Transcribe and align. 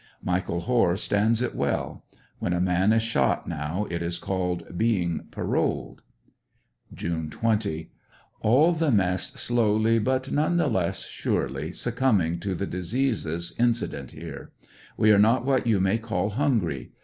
Michael 0.23 0.61
Hoare 0.61 0.97
stands 0.97 1.43
it 1.43 1.53
well. 1.53 2.03
When 2.39 2.53
a 2.53 2.59
man 2.59 2.91
is 2.91 3.03
shot 3.03 3.47
now 3.47 3.85
it 3.91 4.01
is 4.01 4.17
called 4.17 4.75
being 4.75 5.27
''parolled." 5.29 5.99
June 6.91 7.29
20.— 7.29 7.91
All 8.41 8.73
the 8.73 8.89
mess 8.89 9.31
slowly 9.33 9.99
but 9.99 10.31
none 10.31 10.57
the 10.57 10.65
less 10.69 11.05
surely 11.05 11.71
succumb 11.71 12.19
ing 12.19 12.39
to 12.39 12.55
the 12.55 12.65
diseases 12.65 13.53
incident 13.59 14.09
here. 14.09 14.51
We 14.97 15.11
are 15.11 15.19
not 15.19 15.45
what 15.45 15.67
you 15.67 15.79
may 15.79 15.99
call 15.99 16.31
hungry. 16.31 16.93